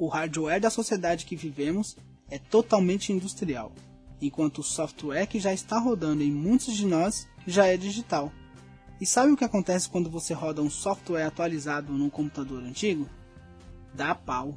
[0.00, 1.94] o hardware da sociedade que vivemos
[2.30, 3.70] é totalmente industrial,
[4.18, 8.32] enquanto o software que já está rodando em muitos de nós já é digital.
[8.98, 13.06] E sabe o que acontece quando você roda um software atualizado num computador antigo?
[13.92, 14.56] Dá pau.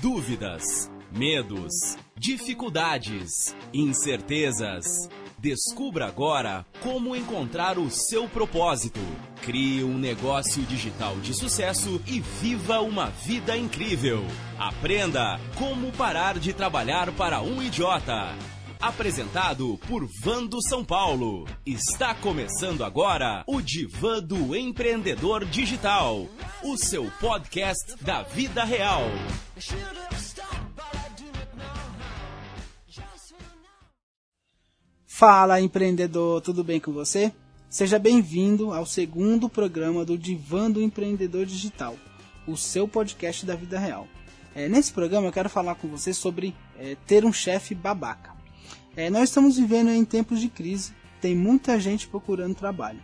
[0.00, 5.10] Dúvidas, medos, dificuldades, incertezas.
[5.40, 8.98] Descubra agora como encontrar o seu propósito.
[9.42, 14.26] Crie um negócio digital de sucesso e viva uma vida incrível.
[14.58, 18.34] Aprenda como parar de trabalhar para um idiota.
[18.80, 21.46] Apresentado por Vando São Paulo.
[21.64, 26.26] Está começando agora o Divã do Empreendedor Digital,
[26.64, 29.02] o seu podcast da vida real.
[35.18, 37.32] Fala empreendedor, tudo bem com você?
[37.68, 41.96] Seja bem-vindo ao segundo programa do Divã do Empreendedor Digital,
[42.46, 44.06] o seu podcast da vida real.
[44.54, 48.30] É, nesse programa eu quero falar com você sobre é, ter um chefe babaca.
[48.94, 53.00] É, nós estamos vivendo em tempos de crise, tem muita gente procurando trabalho.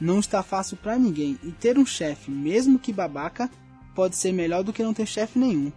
[0.00, 3.50] Não está fácil para ninguém e ter um chefe, mesmo que babaca,
[3.92, 5.72] pode ser melhor do que não ter chefe nenhum.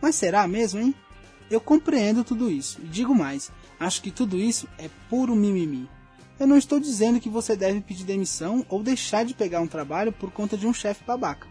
[0.00, 0.94] Mas será mesmo, hein?
[1.50, 5.88] Eu compreendo tudo isso e digo mais, Acho que tudo isso é puro mimimi.
[6.38, 10.12] Eu não estou dizendo que você deve pedir demissão ou deixar de pegar um trabalho
[10.12, 11.46] por conta de um chefe babaca.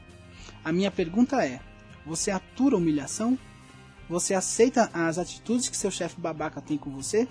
[0.63, 1.59] A minha pergunta é:
[2.05, 3.37] você atura humilhação?
[4.09, 7.27] Você aceita as atitudes que seu chefe babaca tem com você?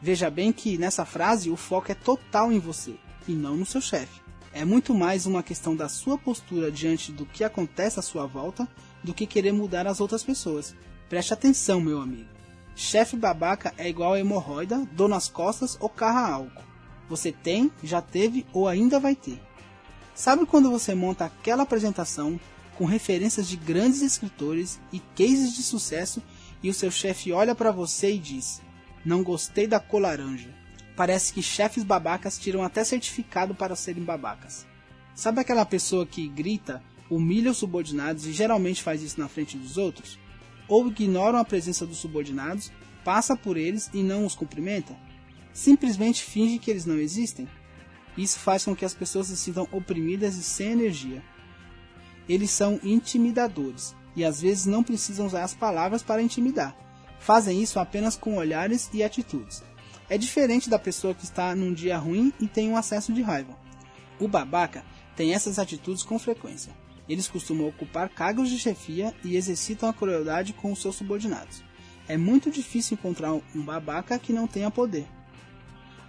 [0.00, 2.94] Veja bem que nessa frase o foco é total em você
[3.28, 4.20] e não no seu chefe.
[4.52, 8.68] É muito mais uma questão da sua postura diante do que acontece à sua volta
[9.02, 10.74] do que querer mudar as outras pessoas.
[11.08, 12.28] Preste atenção, meu amigo.
[12.74, 16.62] Chefe babaca é igual a hemorroida, dor nas costas ou carro a álcool.
[17.08, 19.40] Você tem, já teve ou ainda vai ter.
[20.14, 22.38] Sabe quando você monta aquela apresentação
[22.76, 26.22] com referências de grandes escritores e cases de sucesso
[26.62, 28.62] e o seu chefe olha para você e diz:
[29.04, 30.48] Não gostei da cor laranja.
[30.96, 34.66] Parece que chefes babacas tiram até certificado para serem babacas.
[35.14, 39.76] Sabe aquela pessoa que grita, humilha os subordinados e geralmente faz isso na frente dos
[39.76, 40.18] outros?
[40.68, 42.70] Ou ignoram a presença dos subordinados,
[43.04, 44.96] passa por eles e não os cumprimenta?
[45.52, 47.48] Simplesmente finge que eles não existem?
[48.16, 51.22] Isso faz com que as pessoas se sintam oprimidas e sem energia.
[52.28, 56.76] Eles são intimidadores e às vezes não precisam usar as palavras para intimidar.
[57.18, 59.62] Fazem isso apenas com olhares e atitudes.
[60.08, 63.56] É diferente da pessoa que está num dia ruim e tem um acesso de raiva.
[64.20, 64.84] O babaca
[65.16, 66.72] tem essas atitudes com frequência.
[67.08, 71.62] Eles costumam ocupar cargos de chefia e exercitam a crueldade com os seus subordinados.
[72.08, 75.06] É muito difícil encontrar um babaca que não tenha poder.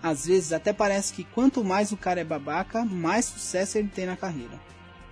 [0.01, 4.05] Às vezes até parece que quanto mais o cara é babaca, mais sucesso ele tem
[4.05, 4.59] na carreira.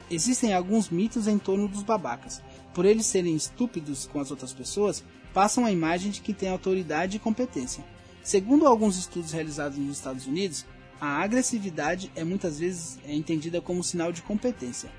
[0.09, 2.41] Existem alguns mitos em torno dos babacas.
[2.73, 5.01] Por eles serem estúpidos com as outras pessoas,
[5.33, 7.83] passam a imagem de que têm autoridade e competência.
[8.21, 10.65] Segundo alguns estudos realizados nos Estados Unidos,
[10.99, 14.91] a agressividade é muitas vezes é entendida como sinal de competência.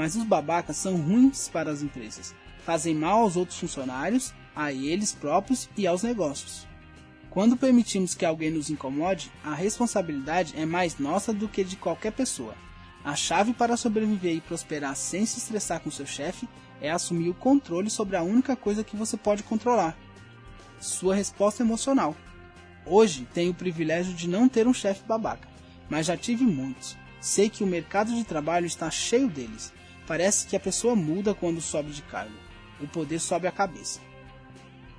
[0.00, 2.34] Mas os babacas são ruins para as empresas.
[2.64, 6.66] Fazem mal aos outros funcionários, a eles próprios e aos negócios.
[7.28, 12.12] Quando permitimos que alguém nos incomode, a responsabilidade é mais nossa do que de qualquer
[12.12, 12.54] pessoa.
[13.04, 16.48] A chave para sobreviver e prosperar sem se estressar com seu chefe
[16.80, 19.94] é assumir o controle sobre a única coisa que você pode controlar:
[20.80, 22.16] sua resposta emocional.
[22.86, 25.46] Hoje tenho o privilégio de não ter um chefe babaca,
[25.90, 26.96] mas já tive muitos.
[27.20, 29.78] Sei que o mercado de trabalho está cheio deles.
[30.10, 32.34] Parece que a pessoa muda quando sobe de cargo.
[32.80, 34.00] O poder sobe a cabeça.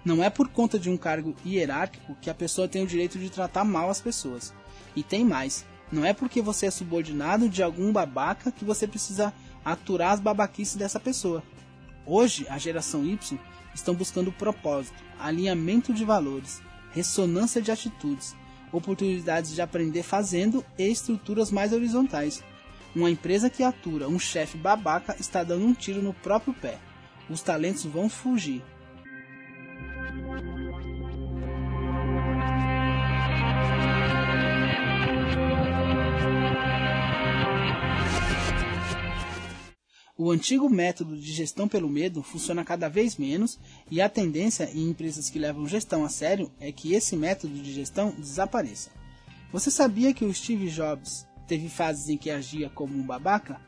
[0.05, 3.29] Não é por conta de um cargo hierárquico que a pessoa tem o direito de
[3.29, 4.53] tratar mal as pessoas.
[4.95, 5.65] E tem mais.
[5.91, 9.33] Não é porque você é subordinado de algum babaca que você precisa
[9.65, 11.43] aturar as babaquices dessa pessoa.
[12.05, 13.37] Hoje, a geração Y
[13.75, 16.61] estão buscando propósito, alinhamento de valores,
[16.93, 18.33] ressonância de atitudes,
[18.71, 22.41] oportunidades de aprender fazendo e estruturas mais horizontais.
[22.93, 26.77] Uma empresa que atura um chefe babaca está dando um tiro no próprio pé.
[27.29, 28.61] Os talentos vão fugir.
[40.17, 43.57] O antigo método de gestão pelo medo funciona cada vez menos
[43.89, 47.73] e a tendência em empresas que levam gestão a sério é que esse método de
[47.73, 48.91] gestão desapareça.
[49.51, 53.59] Você sabia que o Steve Jobs teve fases em que agia como um babaca?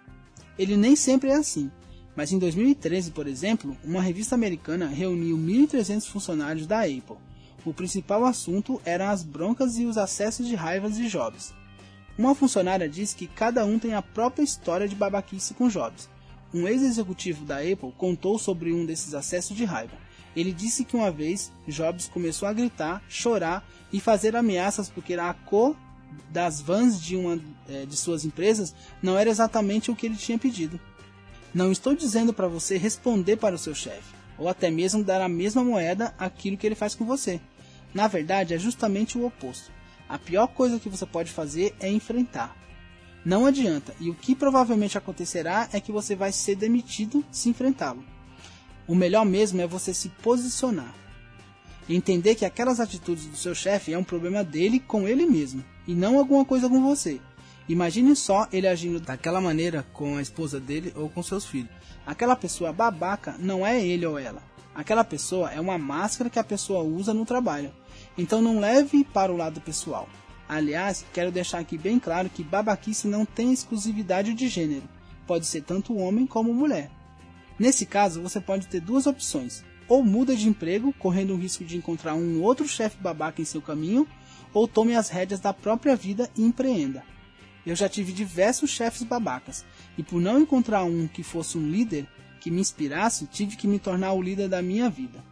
[0.57, 1.71] Ele nem sempre é assim,
[2.15, 7.17] mas em 2013, por exemplo, uma revista americana reuniu 1.300 funcionários da Apple.
[7.65, 11.53] O principal assunto eram as broncas e os acessos de raiva de Jobs.
[12.17, 16.09] Uma funcionária disse que cada um tem a própria história de babaquice com Jobs.
[16.53, 19.97] um ex-executivo da Apple contou sobre um desses acessos de raiva.
[20.35, 25.33] Ele disse que uma vez Jobs começou a gritar, chorar e fazer ameaças porque a
[25.33, 25.75] cor
[26.29, 30.37] das vans de uma é, de suas empresas não era exatamente o que ele tinha
[30.37, 30.79] pedido.
[31.53, 35.29] Não estou dizendo para você responder para o seu chefe, ou até mesmo dar a
[35.29, 37.39] mesma moeda aquilo que ele faz com você.
[37.93, 39.71] Na verdade, é justamente o oposto.
[40.09, 42.57] A pior coisa que você pode fazer é enfrentar.
[43.23, 48.03] Não adianta, e o que provavelmente acontecerá é que você vai ser demitido se enfrentá-lo.
[48.85, 50.93] O melhor mesmo é você se posicionar.
[51.87, 55.93] Entender que aquelas atitudes do seu chefe é um problema dele com ele mesmo, e
[55.93, 57.19] não alguma coisa com você.
[57.67, 61.71] Imagine só ele agindo daquela maneira com a esposa dele ou com seus filhos.
[62.05, 64.43] Aquela pessoa babaca não é ele ou ela.
[64.75, 67.71] Aquela pessoa é uma máscara que a pessoa usa no trabalho.
[68.17, 70.09] Então não leve para o lado pessoal.
[70.47, 74.83] Aliás, quero deixar aqui bem claro que babaquice não tem exclusividade de gênero.
[75.25, 76.91] Pode ser tanto homem como mulher.
[77.57, 79.63] Nesse caso, você pode ter duas opções.
[79.87, 83.61] Ou muda de emprego, correndo o risco de encontrar um outro chefe babaca em seu
[83.61, 84.07] caminho,
[84.53, 87.03] ou tome as rédeas da própria vida e empreenda.
[87.65, 89.65] Eu já tive diversos chefes babacas,
[89.97, 92.07] e por não encontrar um que fosse um líder
[92.39, 95.23] que me inspirasse, tive que me tornar o líder da minha vida.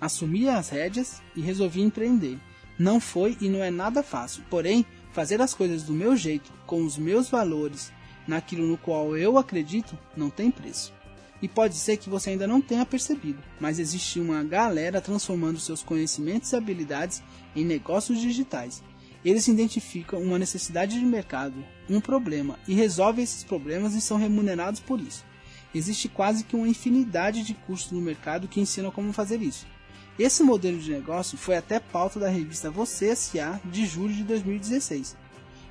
[0.00, 2.38] Assumi as rédeas e resolvi empreender.
[2.78, 6.84] Não foi e não é nada fácil, porém, fazer as coisas do meu jeito, com
[6.84, 7.92] os meus valores,
[8.26, 10.92] naquilo no qual eu acredito, não tem preço.
[11.40, 15.82] E pode ser que você ainda não tenha percebido, mas existe uma galera transformando seus
[15.82, 17.22] conhecimentos e habilidades
[17.54, 18.82] em negócios digitais
[19.24, 24.80] eles identificam uma necessidade de mercado, um problema, e resolvem esses problemas e são remunerados
[24.80, 25.24] por isso.
[25.74, 29.66] Existe quase que uma infinidade de cursos no mercado que ensinam como fazer isso.
[30.18, 33.60] Esse modelo de negócio foi até pauta da revista Você S.A.
[33.64, 35.16] de julho de 2016.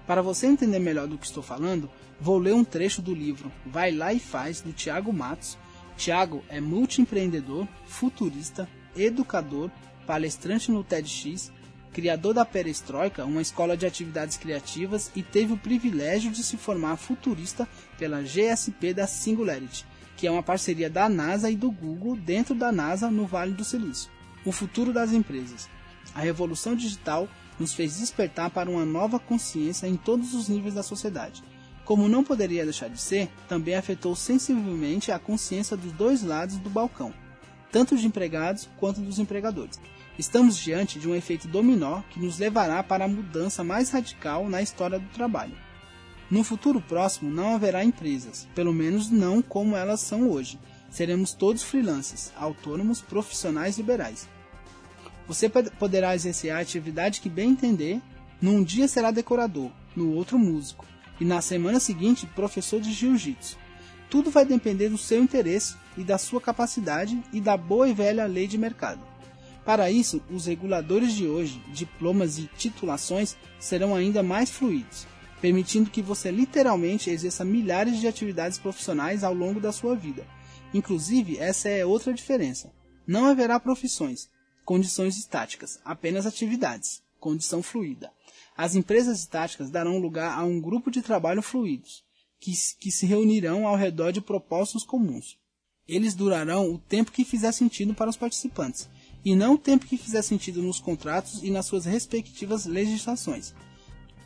[0.05, 3.91] Para você entender melhor do que estou falando, vou ler um trecho do livro Vai
[3.91, 5.57] Lá e Faz, do Tiago Matos.
[5.95, 9.71] Tiago é multiempreendedor, futurista, educador,
[10.05, 11.51] palestrante no TEDx,
[11.91, 16.95] criador da Perestroika, uma escola de atividades criativas, e teve o privilégio de se formar
[16.97, 17.67] futurista
[17.97, 19.85] pela GSP da Singularity,
[20.15, 23.65] que é uma parceria da NASA e do Google dentro da NASA no Vale do
[23.65, 24.11] Silício.
[24.45, 25.67] O futuro das empresas.
[26.13, 27.27] A revolução digital
[27.59, 31.43] nos fez despertar para uma nova consciência em todos os níveis da sociedade.
[31.87, 36.69] Como não poderia deixar de ser, também afetou sensivelmente a consciência dos dois lados do
[36.69, 37.13] balcão,
[37.71, 39.79] tanto de empregados quanto dos empregadores.
[40.19, 44.61] Estamos diante de um efeito dominó que nos levará para a mudança mais radical na
[44.61, 45.55] história do trabalho.
[46.29, 50.59] No futuro próximo não haverá empresas, pelo menos não como elas são hoje.
[50.89, 54.27] Seremos todos freelancers, autônomos, profissionais liberais.
[55.25, 58.01] Você poderá exercer a atividade que bem entender.
[58.41, 60.85] Num dia será decorador, no outro músico,
[61.19, 63.57] e na semana seguinte professor de jiu-jitsu.
[64.09, 68.25] Tudo vai depender do seu interesse e da sua capacidade e da boa e velha
[68.25, 69.01] lei de mercado.
[69.65, 75.05] Para isso, os reguladores de hoje, diplomas e titulações, serão ainda mais fluidos,
[75.41, 80.25] permitindo que você literalmente exerça milhares de atividades profissionais ao longo da sua vida.
[80.73, 82.71] Inclusive, essa é outra diferença.
[83.05, 84.29] Não haverá profissões,
[84.63, 88.09] condições estáticas, apenas atividades, condição fluida.
[88.57, 92.03] As empresas estáticas darão lugar a um grupo de trabalho fluidos,
[92.39, 95.37] que, que se reunirão ao redor de propósitos comuns.
[95.87, 98.89] Eles durarão o tempo que fizer sentido para os participantes
[99.23, 103.53] e não o tempo que fizer sentido nos contratos e nas suas respectivas legislações.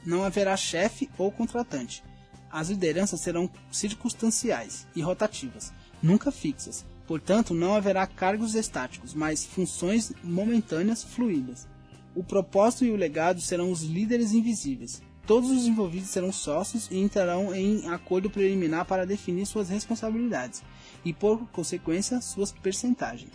[0.05, 2.01] Não haverá chefe ou contratante.
[2.49, 6.85] As lideranças serão circunstanciais e rotativas, nunca fixas.
[7.05, 11.67] Portanto, não haverá cargos estáticos, mas funções momentâneas fluídas.
[12.15, 15.01] O propósito e o legado serão os líderes invisíveis.
[15.25, 20.63] Todos os envolvidos serão sócios e entrarão em acordo preliminar para definir suas responsabilidades
[21.05, 23.31] e, por consequência, suas percentagens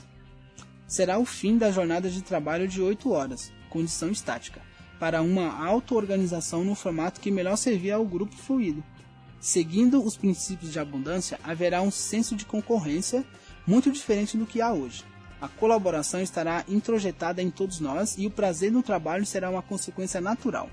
[0.87, 4.61] será o fim da jornada de trabalho de 8 horas, condição estática,
[5.01, 8.83] para uma auto-organização no formato que melhor servir ao grupo fluido.
[9.41, 13.25] Seguindo os princípios de abundância, haverá um senso de concorrência
[13.67, 15.05] muito diferente do que há hoje.
[15.41, 20.21] A colaboração estará introjetada em todos nós e o prazer no trabalho será uma consequência
[20.21, 20.71] natural.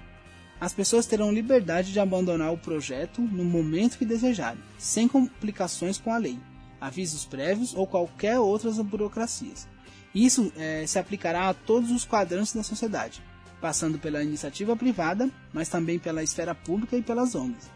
[0.59, 6.13] As pessoas terão liberdade de abandonar o projeto no momento que desejarem, sem complicações com
[6.13, 6.39] a lei,
[6.79, 9.67] avisos prévios ou qualquer outras burocracias.
[10.15, 13.21] Isso é, se aplicará a todos os quadrantes da sociedade,
[13.59, 17.69] passando pela iniciativa privada, mas também pela esfera pública e pelas ONGs.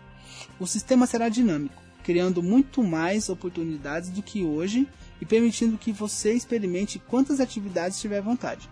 [0.60, 4.88] O sistema será dinâmico, criando muito mais oportunidades do que hoje
[5.20, 8.70] e permitindo que você experimente quantas atividades tiver vontade.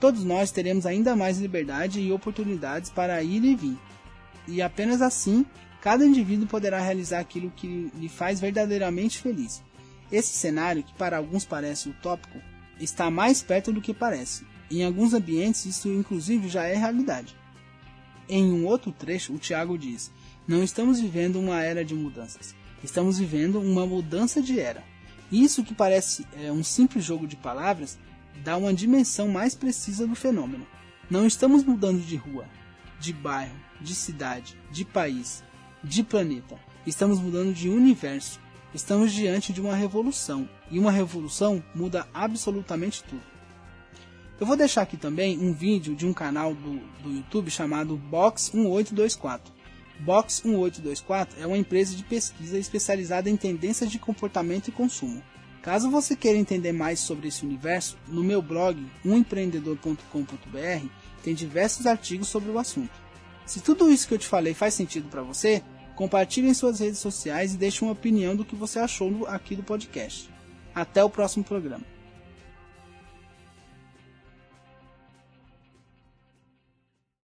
[0.00, 3.78] Todos nós teremos ainda mais liberdade e oportunidades para ir e vir.
[4.48, 5.44] E apenas assim
[5.82, 9.62] cada indivíduo poderá realizar aquilo que lhe faz verdadeiramente feliz.
[10.10, 12.38] Esse cenário, que para alguns parece utópico,
[12.80, 14.46] está mais perto do que parece.
[14.70, 17.36] Em alguns ambientes, isso inclusive já é realidade.
[18.30, 20.10] Em um outro trecho, o Tiago diz:
[20.48, 24.82] Não estamos vivendo uma era de mudanças, estamos vivendo uma mudança de era.
[25.30, 27.98] Isso que parece é, um simples jogo de palavras
[28.44, 30.66] dá uma dimensão mais precisa do fenômeno.
[31.10, 32.46] Não estamos mudando de rua,
[33.00, 35.42] de bairro, de cidade, de país,
[35.82, 36.58] de planeta.
[36.86, 38.40] Estamos mudando de universo.
[38.74, 40.48] Estamos diante de uma revolução.
[40.70, 43.22] E uma revolução muda absolutamente tudo.
[44.40, 47.96] Eu vou deixar aqui também um vídeo de um canal do, do YouTube chamado
[50.04, 50.04] Box1824.
[50.04, 55.22] Box1824 é uma empresa de pesquisa especializada em tendências de comportamento e consumo.
[55.62, 60.86] Caso você queira entender mais sobre esse universo, no meu blog, umempreendedor.com.br,
[61.22, 62.90] tem diversos artigos sobre o assunto.
[63.46, 65.62] Se tudo isso que eu te falei faz sentido para você,
[65.94, 69.62] compartilhe em suas redes sociais e deixe uma opinião do que você achou aqui do
[69.62, 70.28] podcast.
[70.74, 71.91] Até o próximo programa.